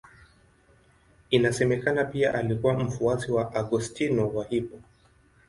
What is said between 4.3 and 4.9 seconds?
Hippo.